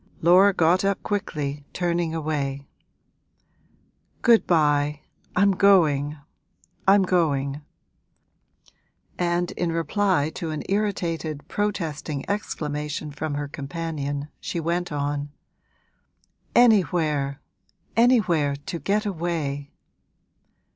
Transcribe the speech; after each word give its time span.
Laura 0.23 0.51
got 0.51 0.83
up 0.83 1.03
quickly, 1.03 1.63
turning 1.73 2.11
away. 2.15 2.65
'Good 4.23 4.47
bye, 4.47 5.01
I'm 5.35 5.51
going, 5.51 6.17
I'm 6.87 7.03
going!' 7.03 7.61
And 9.19 9.51
in 9.51 9.71
reply 9.71 10.31
to 10.31 10.49
an 10.49 10.63
irritated, 10.67 11.47
protesting 11.47 12.27
exclamation 12.27 13.11
from 13.11 13.35
her 13.35 13.47
companion 13.47 14.29
she 14.39 14.59
went 14.59 14.91
on, 14.91 15.29
'Anywhere 16.55 17.39
anywhere 17.95 18.55
to 18.55 18.79
get 18.79 19.05
away!' 19.05 19.69